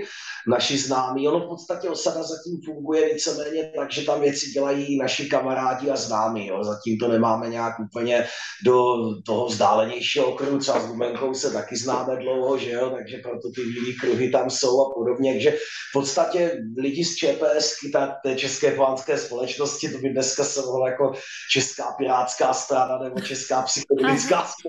[0.47, 1.27] naši známí.
[1.27, 5.95] Ono v podstatě osada zatím funguje víceméně tak, že tam věci dělají naši kamarádi a
[5.95, 6.47] známí.
[6.47, 6.63] Jo.
[6.63, 8.27] Zatím to nemáme nějak úplně
[8.65, 13.51] do toho vzdálenějšího okruhu, třeba s Gumenkou se taky známe dlouho, že jo, takže proto
[13.55, 15.33] ty bílé kruhy tam jsou a podobně.
[15.33, 20.61] Takže v podstatě lidi z ČPS, ta, té české pohánské společnosti, to by dneska se
[20.61, 21.13] mohlo jako
[21.51, 24.63] česká pirátská strana nebo česká psychodelická strana.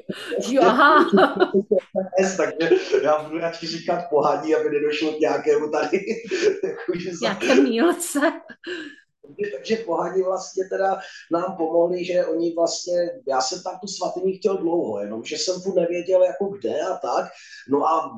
[2.36, 2.70] takže
[3.02, 5.98] já budu radši říkat pohaní, aby nedošlo k nějakému tady.
[7.22, 8.20] Jaké mílce.
[9.52, 10.98] Takže pohaní vlastně teda
[11.32, 15.62] nám pomohli, že oni vlastně, já jsem tam tu svatyni chtěl dlouho, jenom že jsem
[15.62, 17.24] tu nevěděl jako kde a tak,
[17.68, 18.10] no a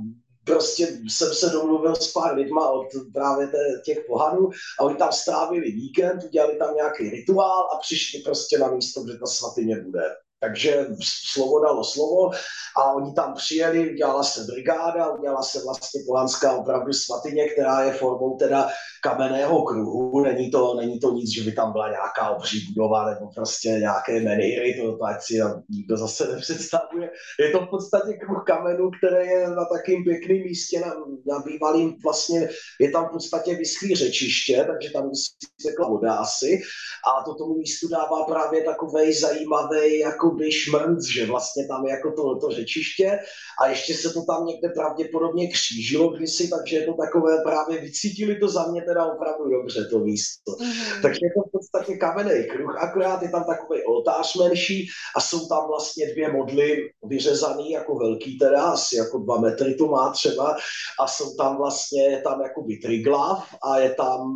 [0.44, 3.48] prostě jsem se domluvil s pár lidma od právě
[3.84, 8.70] těch pohanů a oni tam strávili víkend, udělali tam nějaký rituál a přišli prostě na
[8.70, 10.02] místo, kde ta svatyně bude.
[10.40, 10.86] Takže
[11.32, 12.30] slovo dalo slovo
[12.76, 17.92] a oni tam přijeli, udělala se brigáda, udělala se vlastně pohanská opravdu svatyně, která je
[17.92, 18.68] formou teda
[19.02, 23.30] kamenného kruhu, není to, není to nic, že by tam byla nějaká obří budova nebo
[23.34, 25.34] prostě nějaké menýry, to, to ať si
[25.70, 27.10] nikdo zase nepředstavuje.
[27.40, 30.94] Je to v podstatě kruh kamenu, který je na takým pěkným místě, na,
[31.26, 32.48] na bývalým vlastně,
[32.80, 36.60] je tam v podstatě vyschlý řečiště, takže tam vyschla voda asi.
[37.08, 42.12] A to tomu místu dává právě takový zajímavý jakoby šmrnc, že vlastně tam je jako
[42.12, 43.18] to, to řečiště.
[43.60, 48.36] A ještě se to tam někde pravděpodobně křížilo kdysi, takže je to takové právě vycítili
[48.36, 50.52] to za mě teda opravdu dobře to místo.
[50.52, 51.02] Mm-hmm.
[51.02, 55.48] Takže je to v podstatě kamenný kruh, akorát je tam takový oltář menší a jsou
[55.48, 60.56] tam vlastně dvě modly vyřezaný jako velký teda, asi jako dva metry to má třeba
[61.00, 64.32] a jsou tam vlastně, je tam jako triglav a je tam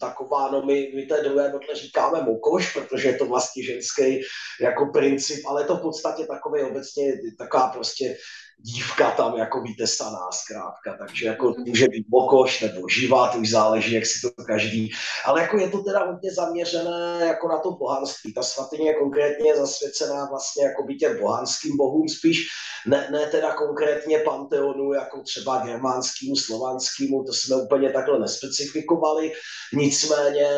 [0.00, 4.20] taková, no my, my té druhé modle říkáme mokoš, protože je to vlastně ženský
[4.60, 8.16] jako princip, ale je to v podstatě takový obecně taková prostě
[8.60, 13.94] dívka tam jako vytesaná zkrátka, takže jako může být bokoš nebo živá, to už záleží,
[13.94, 14.90] jak si to každý,
[15.24, 18.34] ale jako je to teda hodně zaměřené jako na to bohanství.
[18.34, 22.46] Ta svatyně je konkrétně zasvěcená vlastně jako by těm bohanským bohům spíš,
[22.86, 29.32] ne, ne teda konkrétně panteonu, jako třeba germánskému, slovanskému, to jsme úplně takhle nespecifikovali,
[29.72, 30.48] nicméně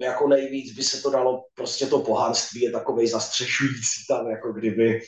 [0.00, 5.00] jako nejvíc by se to dalo, prostě to bohanství je takovej zastřešující tam, jako kdyby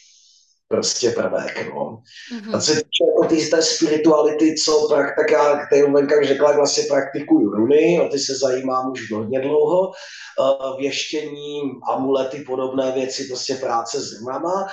[0.68, 1.74] prostě prvek.
[1.74, 2.02] No.
[2.33, 2.57] Mm-hmm.
[2.57, 6.52] A co se týče jako ty, té spirituality, co prak, tak já, který Venka řekla,
[6.52, 11.61] vlastně praktikuju runy, o ty se zajímám už hodně dlouho, uh, věštění,
[11.92, 14.66] amulety, podobné věci, prostě práce s runama.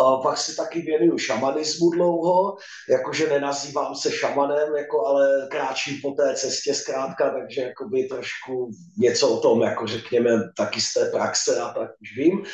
[0.00, 2.56] Uh, pak se taky věnuju šamanismu dlouho,
[2.90, 9.28] jakože nenazývám se šamanem, jako, ale kráčím po té cestě zkrátka, takže jakoby trošku něco
[9.28, 12.44] o tom, jako řekněme, taky z té praxe a tak už vím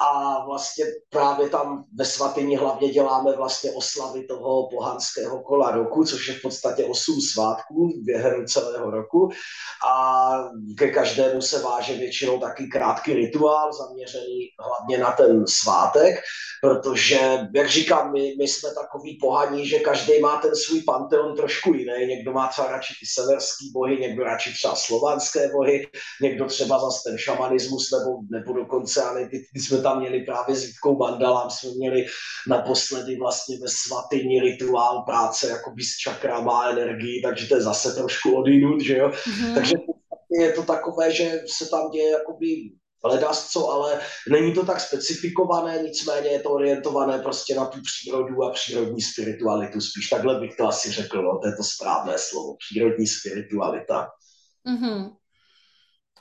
[0.00, 6.28] a vlastně právě tam ve svatyni hlavně děláme vlastně oslavy toho pohanského kola roku, což
[6.28, 9.28] je v podstatě osm svátků během celého roku.
[9.90, 10.28] A
[10.78, 16.20] ke každému se váže většinou taky krátký rituál zaměřený hlavně na ten svátek,
[16.62, 21.74] protože, jak říkám, my, my jsme takový pohaní, že každý má ten svůj panteon trošku
[21.74, 25.86] jiný, někdo má třeba radši ty severský bohy, někdo radši třeba slovanské bohy,
[26.22, 30.56] někdo třeba zase ten šamanismus, nebo, nebo dokonce, ale ty, ty jsme tam měli právě
[30.56, 32.06] s Jitkou Mandalám, jsme měli
[32.48, 37.94] naposledy vlastně ve svatyni rituál práce jakoby s čakrama a energií, takže to je zase
[37.94, 39.08] trošku odinut, že jo.
[39.08, 39.54] Mm-hmm.
[39.54, 39.74] Takže
[40.30, 42.46] je to takové, že se tam děje jakoby
[43.04, 48.44] ledas co, ale není to tak specifikované, nicméně je to orientované prostě na tu přírodu
[48.44, 49.80] a přírodní spiritualitu.
[49.80, 54.08] Spíš takhle bych to asi řekl, no, to je to správné slovo, přírodní spiritualita.
[54.66, 55.16] Mm-hmm.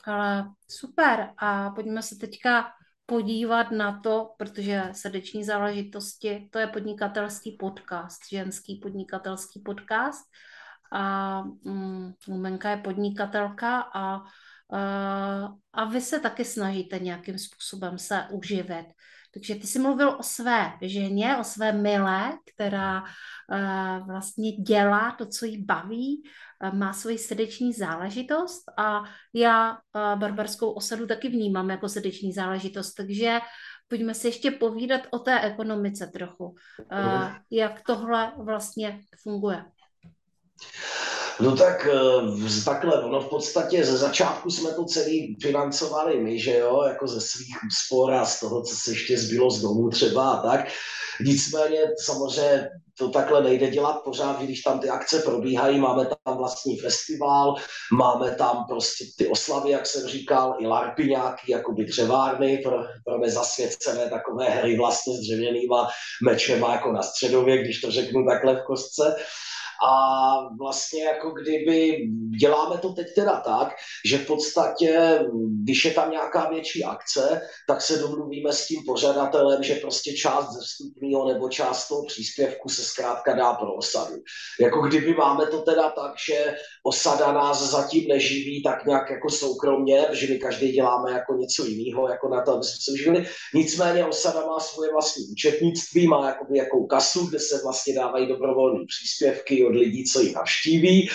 [0.06, 1.30] Ale super.
[1.38, 2.66] A pojďme se teďka
[3.10, 10.26] podívat na to, protože srdeční záležitosti, to je podnikatelský podcast, ženský podnikatelský podcast.
[10.92, 18.28] A um, Lumenka je podnikatelka a, uh, a vy se taky snažíte nějakým způsobem se
[18.32, 18.86] uživit.
[19.34, 25.26] Takže ty jsi mluvil o své ženě, o své milé, která uh, vlastně dělá to,
[25.26, 26.24] co jí baví,
[26.74, 33.40] má svoji srdeční záležitost a já uh, barbarskou osadu taky vnímám jako srdeční záležitost, takže
[33.88, 36.46] pojďme si ještě povídat o té ekonomice trochu.
[36.46, 39.66] Uh, jak tohle vlastně funguje?
[41.40, 46.58] No tak eh, takhle, ono v podstatě ze začátku jsme to celý financovali my, že
[46.58, 50.32] jo, jako ze svých úspor a z toho, co se ještě zbylo z domu třeba
[50.32, 50.68] a tak.
[51.22, 56.78] Nicméně samozřejmě to takhle nejde dělat pořád, když tam ty akce probíhají, máme tam vlastní
[56.78, 57.56] festival,
[57.94, 62.78] máme tam prostě ty oslavy, jak jsem říkal, i larpy nějaký, jako by dřevárny pro,
[63.06, 65.88] pro nezasvěcené takové hry vlastně s dřevěnýma
[66.24, 69.16] mečema jako na středově, když to řeknu takhle v kostce.
[69.84, 72.08] A vlastně jako kdyby
[72.40, 75.20] děláme to teď teda tak, že v podstatě,
[75.64, 80.54] když je tam nějaká větší akce, tak se domluvíme s tím pořadatelem, že prostě část
[80.54, 84.16] ze vstupního nebo část toho příspěvku se zkrátka dá pro osadu.
[84.62, 90.06] Jako kdyby máme to teda tak, že osada nás zatím neživí tak nějak jako soukromně,
[90.12, 93.26] že my každý děláme jako něco jiného, jako na to, aby jsme se uživili.
[93.54, 98.86] Nicméně osada má svoje vlastní účetnictví, má jakoby jakou kasu, kde se vlastně dávají dobrovolné
[98.88, 101.10] příspěvky, od lidí, co ji navštíví.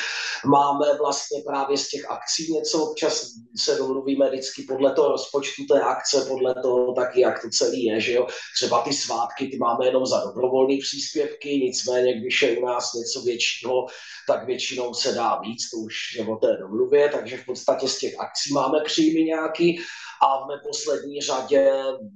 [0.46, 5.80] Máme vlastně právě z těch akcí něco, občas se domluvíme vždycky podle toho rozpočtu té
[5.80, 8.26] akce, podle toho taky, jak to celý je, že jo.
[8.56, 13.22] Třeba ty svátky, ty máme jenom za dobrovolné příspěvky, nicméně, když je u nás něco
[13.22, 13.86] většího,
[14.28, 17.98] tak většinou se dá víc, to už je o té domluvě, takže v podstatě z
[17.98, 19.80] těch akcí máme příjmy nějaký
[20.22, 21.72] A v neposlední řadě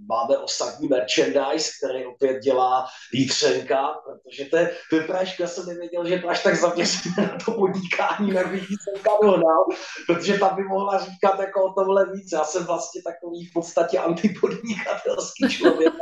[0.09, 6.29] máme osadní merchandise, který opět dělá Jítřenka, protože to je, to jsem nevěděl, že to
[6.29, 9.65] až tak zaměřené na to podnikání, jak bych Jítřenka dohnal,
[10.07, 12.33] protože tam by mohla říkat jako o tomhle víc.
[12.33, 15.93] Já jsem vlastně takový v podstatě antipodnikatelský člověk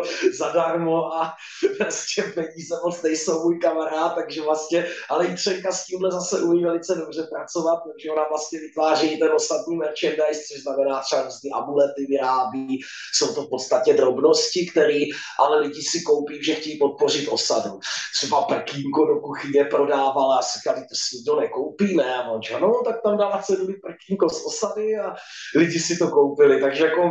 [0.00, 1.34] všechno zadarmo a
[1.78, 6.64] prostě peníze moc nejsou můj kamarád, takže vlastně, ale i Třenka s tímhle zase umí
[6.64, 12.06] velice dobře pracovat, protože ona vlastně vytváří ten ostatní merchandise, což znamená třeba různý amulety
[12.08, 12.80] vyrábí,
[13.14, 15.00] jsou to v podstatě drobnosti, které
[15.38, 17.78] ale lidi si koupí, že chtějí podpořit osadu.
[18.16, 22.16] Třeba prkínko do kuchyně prodávala a říkali, to si nikdo nekoupí, ne?
[22.16, 25.14] A on, no, tak tam dala cenu prkínko z osady a
[25.54, 27.10] lidi si to koupili, takže jako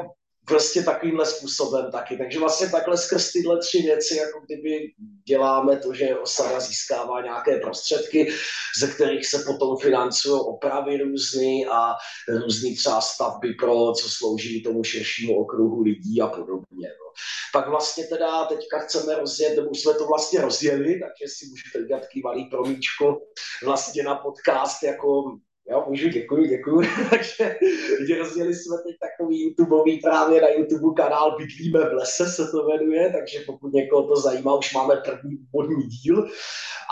[0.52, 2.18] prostě takovýmhle způsobem taky.
[2.18, 4.92] Takže vlastně takhle skrz tyhle tři věci, jako kdyby
[5.28, 8.34] děláme to, že osada získává nějaké prostředky,
[8.80, 11.94] ze kterých se potom financují opravy různý a
[12.28, 16.88] různý třeba stavby pro, co slouží tomu širšímu okruhu lidí a podobně.
[16.88, 17.12] No.
[17.54, 22.04] Pak vlastně teda teďka chceme rozjet, nebo jsme to vlastně rozjeli, takže si můžete udělat
[22.24, 23.18] malý promíčko
[23.64, 25.24] vlastně na podcast jako
[25.70, 26.88] Jo, můžu, děkuji, děkuji.
[27.10, 32.68] Takže rozdělili jsme teď takový YouTubeový právě na YouTube kanál Bydlíme v lese se to
[32.68, 36.28] jmenuje, takže pokud někoho to zajímá, už máme první vodní díl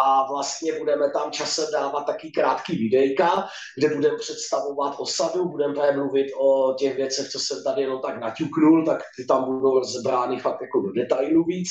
[0.03, 6.27] a vlastně budeme tam časem dávat taky krátký videjka, kde budeme představovat osadu, budeme mluvit
[6.39, 10.61] o těch věcech, co jsem tady jenom tak naťuknul, tak ty tam budou rozebrány fakt
[10.61, 11.69] jako do detailu víc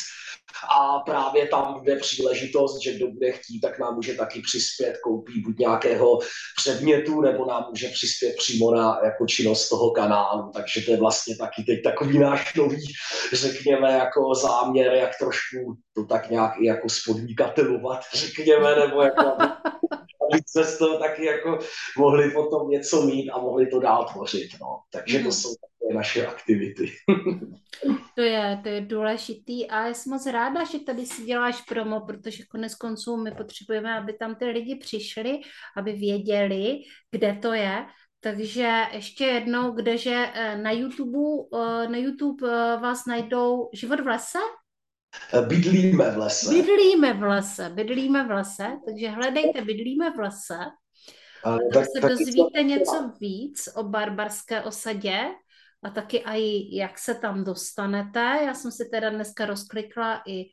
[0.68, 5.40] a právě tam bude příležitost, že kdo bude chtít, tak nám může taky přispět, koupí
[5.40, 6.18] buď nějakého
[6.56, 11.36] předmětu, nebo nám může přispět přímo na jako činnost toho kanálu, takže to je vlastně
[11.36, 12.92] taky teď takový náš nový,
[13.32, 19.22] řekněme, jako záměr, jak trošku to tak nějak i jako spodníkatelovat, řekněme, nebo jako
[20.32, 21.58] aby se z toho taky jako
[21.98, 24.80] mohli potom něco mít a mohli to dál tvořit, no.
[24.92, 25.32] Takže to mhm.
[25.32, 25.54] jsou
[25.94, 26.92] naše aktivity.
[28.14, 32.44] to je, to je důležitý a jsem moc ráda, že tady si děláš promo, protože
[32.50, 35.40] konec konců my potřebujeme, aby tam ty lidi přišli,
[35.76, 36.78] aby věděli,
[37.10, 37.86] kde to je.
[38.20, 44.06] Takže ještě jednou, kdeže eh, na YouTube, eh, na YouTube eh, vás najdou Život v
[44.06, 44.38] lese?
[45.46, 46.50] Bydlíme v lese.
[46.50, 50.58] Bydlíme v lese, bydlíme v lese, takže hledejte Bydlíme v lese.
[51.44, 55.18] Ale tak, se dozvíte něco víc o barbarské osadě
[55.82, 58.40] a taky i jak se tam dostanete.
[58.44, 60.44] Já jsem si teda dneska rozklikla i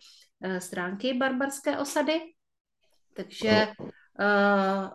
[0.46, 2.20] uh, stránky barbarské osady,
[3.14, 3.68] takže
[4.20, 4.90] uh,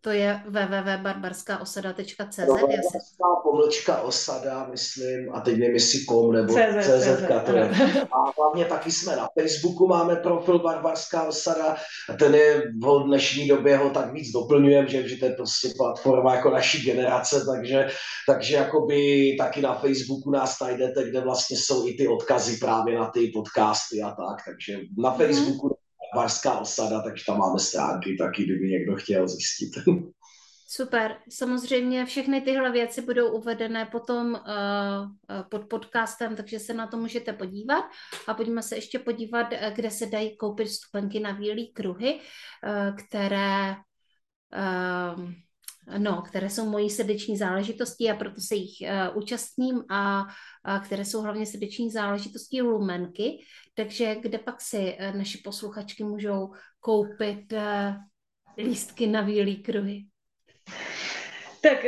[0.00, 2.38] to je www.barbarskaosada.cz.
[2.38, 7.08] Barbarská pomlčka osada, myslím, a teď nevím, jestli kom nebo CZ, CZ.
[8.12, 11.76] A hlavně taky jsme na Facebooku, máme profil Barbarská osada,
[12.08, 15.68] a ten je v dnešní době ho tak víc doplňujeme, že, že to je prostě
[15.76, 17.88] platforma jako naší generace, takže,
[18.26, 23.10] takže jakoby taky na Facebooku nás najdete, kde vlastně jsou i ty odkazy právě na
[23.10, 25.18] ty podcasty a tak, takže na mhm.
[25.18, 25.79] Facebooku mm-hmm
[26.14, 29.70] Varská osada, takže tam máme stránky taky, kdyby někdo chtěl zjistit.
[30.72, 31.16] Super.
[31.30, 34.40] Samozřejmě všechny tyhle věci budou uvedené potom uh,
[35.48, 37.84] pod podcastem, takže se na to můžete podívat.
[38.26, 43.76] A pojďme se ještě podívat, kde se dají koupit stupenky na výlí kruhy, uh, které
[44.56, 45.24] uh,
[45.98, 50.24] no, které jsou mojí srdeční záležitostí a proto se jich uh, účastním a,
[50.64, 53.38] a které jsou hlavně srdeční záležitostí Lumenky.
[53.74, 57.94] Takže kde pak si uh, naši posluchačky můžou koupit uh,
[58.58, 60.04] lístky na výlí kruhy?
[61.62, 61.84] Tak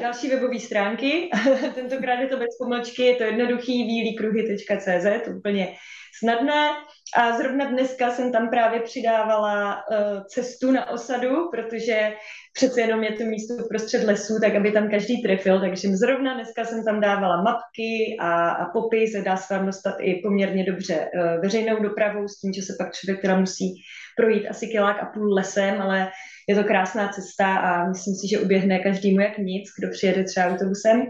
[0.00, 1.30] další webové stránky,
[1.74, 5.76] tentokrát je to bez pomlčky, je to jednoduchý výlíkruhy.cz, úplně
[6.18, 6.70] snadné.
[7.16, 12.12] A zrovna dneska jsem tam právě přidávala uh, cestu na osadu, protože
[12.52, 15.60] přece jenom je to místo prostřed lesů, tak aby tam každý trefil.
[15.60, 20.14] Takže zrovna dneska jsem tam dávala mapky a, a popis, dá se tam dostat i
[20.14, 23.74] poměrně dobře uh, veřejnou dopravou, s tím, že se pak člověk teda musí
[24.16, 26.08] projít asi kilák a půl lesem, ale
[26.48, 30.46] je to krásná cesta a myslím si, že uběhne každému jak nic, kdo přijede třeba
[30.46, 31.06] autobusem.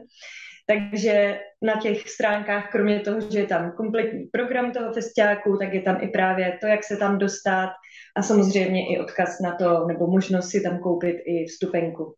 [0.66, 5.82] Takže na těch stránkách, kromě toho, že je tam kompletní program toho festiáku, tak je
[5.82, 7.70] tam i právě to, jak se tam dostat
[8.16, 12.14] a samozřejmě i odkaz na to, nebo možnost si tam koupit i vstupenku.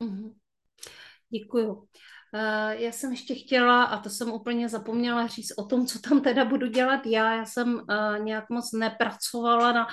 [0.00, 0.32] Mm-hmm.
[1.30, 1.72] Děkuju.
[2.34, 6.22] Uh, já jsem ještě chtěla, a to jsem úplně zapomněla říct o tom, co tam
[6.22, 7.34] teda budu dělat já.
[7.34, 9.86] Já jsem uh, nějak moc nepracovala na,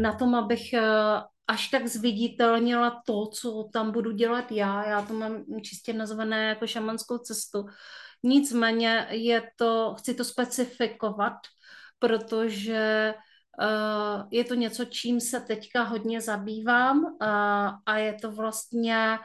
[0.00, 4.88] na tom, abych uh, až tak zviditelnila to, co tam budu dělat já.
[4.88, 7.66] Já to mám čistě nazvané jako šamanskou cestu.
[8.22, 11.32] Nicméně je to, chci to specifikovat,
[11.98, 13.14] protože
[13.60, 17.16] uh, je to něco, čím se teďka hodně zabývám uh,
[17.86, 19.18] a je to vlastně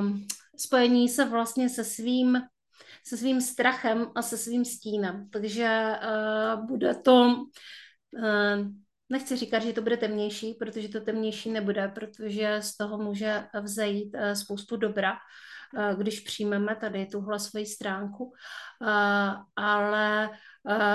[0.00, 0.26] um,
[0.56, 2.40] spojení se vlastně se svým
[3.06, 5.28] se svým strachem a se svým stínem.
[5.30, 7.34] Takže uh, bude to,
[8.10, 8.66] uh,
[9.08, 14.14] nechci říkat, že to bude temnější, protože to temnější nebude, protože z toho může vzejít
[14.14, 20.30] uh, spoustu dobra, uh, když přijmeme tady tuhle svoji stránku, uh, ale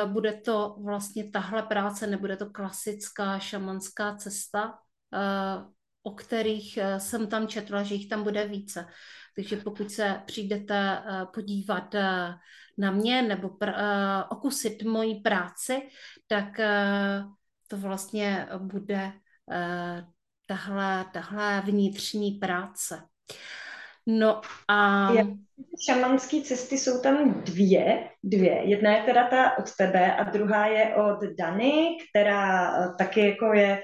[0.06, 4.80] bude to vlastně tahle práce, nebude to klasická šamanská cesta,
[6.04, 8.86] o kterých jsem tam četla, že jich tam bude více.
[9.36, 12.34] Takže pokud se přijdete eh, podívat eh,
[12.78, 15.82] na mě nebo pr- eh, okusit moji práci,
[16.28, 16.60] tak
[17.72, 19.14] to vlastně bude
[20.48, 23.04] tahle, tahle vnitřní práce.
[24.08, 25.08] No a...
[25.86, 28.62] Šamanské cesty jsou tam dvě, dvě.
[28.64, 33.82] Jedna je teda ta od tebe a druhá je od Dany, která taky jako je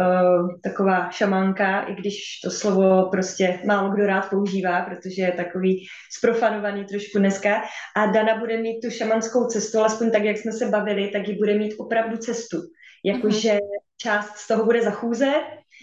[0.00, 5.86] uh, taková šamanka, i když to slovo prostě málo kdo rád používá, protože je takový
[6.18, 7.62] sprofanovaný trošku dneska.
[7.96, 11.34] A Dana bude mít tu šamanskou cestu, alespoň tak, jak jsme se bavili, tak ji
[11.34, 12.56] bude mít opravdu cestu.
[13.04, 13.80] Jakože mm-hmm.
[13.96, 15.32] část z toho bude za chůze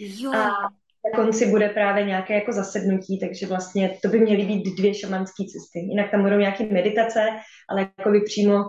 [0.00, 0.32] jo.
[0.32, 0.50] a
[1.04, 5.44] na konci bude právě nějaké jako zasednutí, takže vlastně to by měly být dvě šamanské
[5.44, 5.78] cesty.
[5.78, 7.20] Jinak tam budou nějaké meditace,
[7.68, 8.64] ale jako by přímo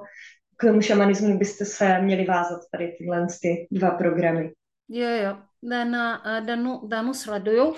[0.58, 4.52] k tomu šamanismu byste se měli vázat tady tyhle ty dva programy.
[4.90, 5.38] Jo, jo.
[5.70, 7.76] Dana, Danu, Danu sleduju, uh,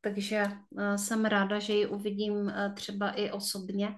[0.00, 3.88] takže uh, jsem ráda, že ji uvidím uh, třeba i osobně,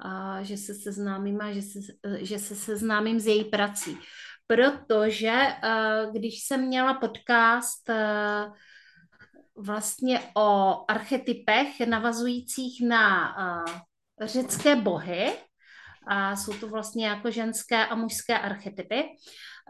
[0.00, 1.78] a že se seznámím a že se,
[2.18, 3.98] že se seznámím s její prací.
[4.46, 5.32] Protože
[6.12, 7.90] když jsem měla podcast
[9.58, 13.34] vlastně o archetypech navazujících na
[14.22, 15.32] řecké bohy,
[16.08, 19.04] a jsou to vlastně jako ženské a mužské archetypy,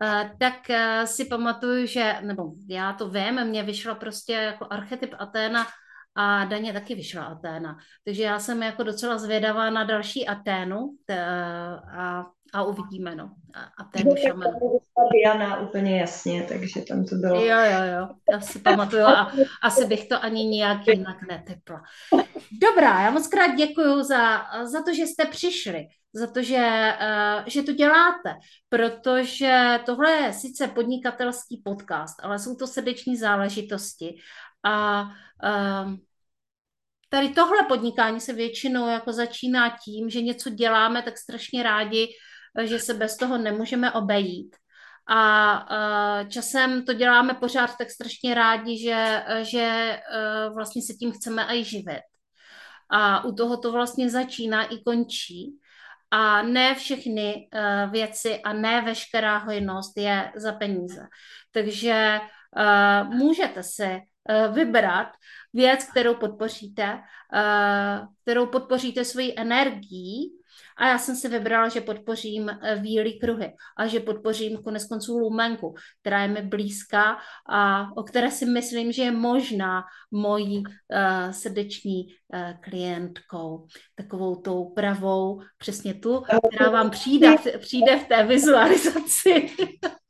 [0.03, 5.15] Eh, tak eh, si pamatuju, že, nebo já to vím, mě vyšla prostě jako archetyp
[5.19, 5.67] Aténa
[6.15, 7.79] a Daně taky vyšla Aténa.
[8.05, 10.97] Takže já jsem jako docela zvědavá na další Aténu
[11.99, 13.31] a, a uvidíme, no.
[13.79, 14.51] Aténu šaman.
[15.13, 17.41] Diana úplně jasně, takže tam to bylo.
[17.41, 19.33] Jo, jo, jo, já si pamatuju a
[19.63, 21.83] asi bych to ani nijak jinak netepla.
[22.63, 27.45] Dobrá, já moc krát děkuju za, za to, že jste přišli za to, že, uh,
[27.47, 28.35] že to děláte,
[28.69, 34.17] protože tohle je sice podnikatelský podcast, ale jsou to srdeční záležitosti
[34.63, 35.95] a uh,
[37.09, 42.09] tady tohle podnikání se většinou jako začíná tím, že něco děláme tak strašně rádi,
[42.63, 44.57] že se bez toho nemůžeme obejít.
[45.09, 45.55] A
[46.23, 49.99] uh, časem to děláme pořád tak strašně rádi, že, že
[50.49, 52.03] uh, vlastně se tím chceme i živit.
[52.91, 55.59] A u toho to vlastně začíná i končí
[56.11, 61.07] a ne všechny uh, věci a ne veškerá hojnost je za peníze.
[61.53, 62.21] Takže
[63.05, 64.01] můžete si
[64.53, 65.09] vybrat
[65.53, 67.01] věc, kterou podpoříte,
[68.23, 70.33] kterou podpoříte svojí energií
[70.77, 72.51] a já jsem si vybrala, že podpořím
[72.81, 77.19] Vílý kruhy a že podpořím konec konců Lumenku, která je mi blízká
[77.49, 83.67] a o které si myslím, že je možná mojí uh, srdeční uh, klientkou.
[83.95, 86.23] Takovou tou pravou, přesně tu,
[86.55, 89.51] která vám přijde, přijde v té vizualizaci.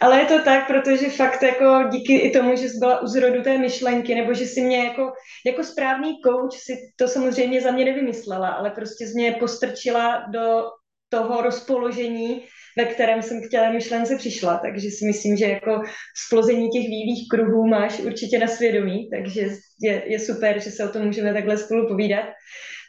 [0.00, 3.42] Ale je to tak, protože fakt jako díky i tomu, že jsi byla u zrodu
[3.42, 5.12] té myšlenky, nebo že si mě jako,
[5.46, 10.62] jako správný coach si to samozřejmě za mě nevymyslela, ale prostě z mě postrčila do
[11.08, 12.42] toho rozpoložení,
[12.78, 14.58] ve kterém jsem k té myšlence přišla.
[14.58, 15.82] Takže si myslím, že jako
[16.26, 19.48] splození těch vývých kruhů máš určitě na svědomí, takže
[19.82, 22.24] je, je super, že se o tom můžeme takhle spolu povídat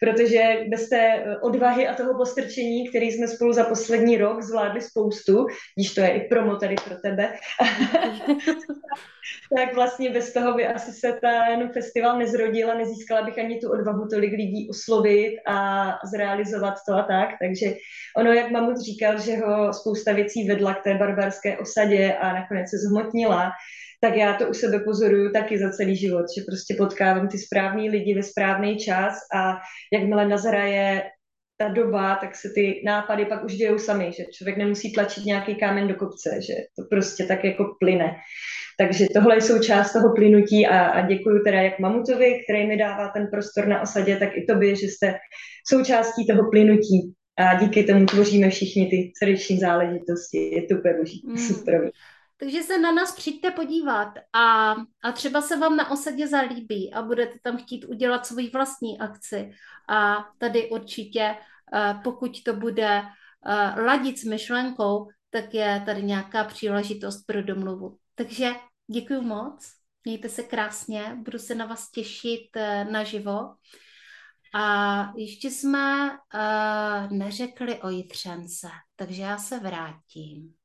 [0.02, 4.82] protože bez té eh, odvahy a toho postrčení, který jsme spolu za poslední rok zvládli
[4.82, 7.34] spoustu, když to je i promo tady pro tebe,
[9.58, 13.72] tak vlastně bez toho by asi se ten festival nezrodil a nezískala bych ani tu
[13.72, 17.30] odvahu tolik lidí oslovit a zrealizovat to a tak.
[17.41, 17.76] Takže
[18.18, 22.70] ono, jak Mamut říkal, že ho spousta věcí vedla k té barbarské osadě a nakonec
[22.70, 23.52] se zhmotnila,
[24.04, 27.89] tak já to u sebe pozoruju taky za celý život, že prostě potkávám ty správný
[27.89, 29.58] lidi ve správný čas a
[29.93, 31.02] jakmile nazraje
[31.58, 35.56] ta doba, tak se ty nápady pak už dějou sami, že člověk nemusí tlačit nějaký
[35.56, 38.16] kámen do kopce, že to prostě tak jako plyne.
[38.80, 43.08] Takže tohle je součást toho plynutí a, a děkuji teda jak Mamutovi, který mi dává
[43.08, 45.14] ten prostor na osadě, tak i tobě, že jste
[45.68, 50.38] součástí toho plynutí a díky tomu tvoříme všichni ty srdeční záležitosti.
[50.38, 50.93] Je to úplně
[51.26, 51.38] mm.
[51.38, 51.91] super.
[52.41, 57.01] Takže se na nás přijďte podívat a, a třeba se vám na osadě zalíbí a
[57.01, 59.51] budete tam chtít udělat svoji vlastní akci.
[59.89, 61.35] A tady určitě,
[61.73, 63.01] eh, pokud to bude
[63.45, 67.97] eh, ladit s myšlenkou, tak je tady nějaká příležitost pro domluvu.
[68.15, 68.51] Takže
[68.87, 69.71] děkuji moc.
[70.05, 73.55] Mějte se krásně, budu se na vás těšit eh, naživo.
[74.53, 76.17] A ještě jsme
[77.11, 80.61] neřekli o Jitřence, takže já se vrátím.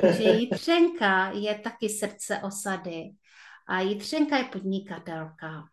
[0.00, 3.10] Takže Jitřenka je taky srdce osady
[3.68, 5.68] a Jitřenka je podnikatelka.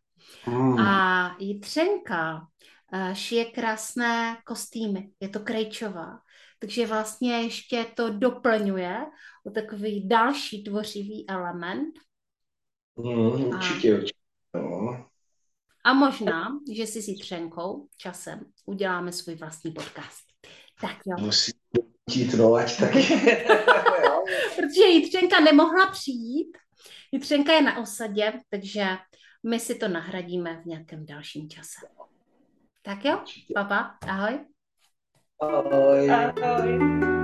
[0.48, 0.80] Mm.
[0.80, 2.48] A Jitřenka
[2.94, 6.20] uh, šije krásné kostýmy, je to krejčová.
[6.60, 9.06] Takže vlastně ještě to doplňuje
[9.46, 11.94] o takový další tvořivý element.
[12.96, 14.20] Mm, určitě, a, určitě.
[14.56, 15.08] No.
[15.84, 20.26] A možná, že si s Jitřenkou časem uděláme svůj vlastní podcast.
[20.82, 21.26] Tak jo.
[21.26, 21.52] Musí
[22.10, 23.00] jít, no, ať taky.
[24.56, 26.58] Protože Jitřenka nemohla přijít.
[27.12, 28.86] Jitřenka je na osadě, takže
[29.50, 31.88] my si to nahradíme v nějakém dalším čase.
[32.82, 33.24] Tak jo,
[33.56, 34.40] papa, ahoj.
[35.42, 36.10] Ahoj.
[36.12, 37.21] Ahoj.